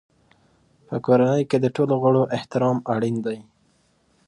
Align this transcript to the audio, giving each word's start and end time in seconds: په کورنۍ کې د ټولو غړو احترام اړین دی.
په 0.87 0.95
کورنۍ 1.05 1.43
کې 1.49 1.57
د 1.61 1.65
ټولو 1.75 1.93
غړو 2.03 2.23
احترام 2.37 2.77
اړین 2.93 3.17
دی. 3.25 3.39